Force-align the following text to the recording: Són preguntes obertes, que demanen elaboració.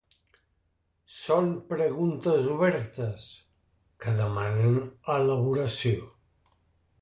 Són 1.17 1.51
preguntes 1.73 2.47
obertes, 2.53 3.27
que 4.07 4.15
demanen 4.23 4.81
elaboració. 5.19 6.11